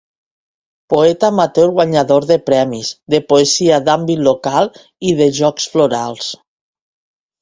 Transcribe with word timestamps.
Poeta 0.93 1.29
amateur 1.33 1.67
guanyador 1.75 2.25
de 2.31 2.37
premis 2.47 2.91
de 3.15 3.21
poesia 3.33 3.77
d’àmbit 3.91 4.25
local 4.29 4.73
i 5.11 5.15
de 5.21 5.29
jocs 5.41 5.69
florals. 5.75 6.33